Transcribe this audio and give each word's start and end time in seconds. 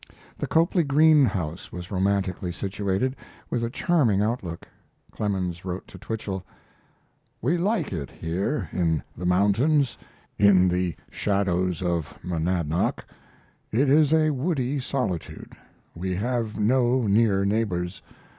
The 0.35 0.47
Copley 0.47 0.83
Greene 0.83 1.25
house 1.25 1.71
was 1.71 1.91
romantically 1.91 2.51
situated, 2.51 3.15
with 3.51 3.63
a 3.63 3.69
charming 3.69 4.19
outlook. 4.19 4.67
Clemens 5.11 5.63
wrote 5.63 5.85
to 5.89 5.99
Twichell: 5.99 6.43
We 7.39 7.55
like 7.59 7.93
it 7.93 8.09
here 8.09 8.67
in 8.73 9.03
the 9.15 9.27
mountains, 9.27 9.99
in 10.39 10.67
the 10.67 10.95
shadows 11.11 11.83
of 11.83 12.17
Monadnock. 12.23 13.05
It 13.71 13.89
is 13.91 14.11
a 14.11 14.31
woody 14.31 14.79
solitude. 14.79 15.53
We 15.93 16.15
have 16.15 16.57
no 16.57 17.03
near 17.03 17.45
neighbors. 17.45 18.01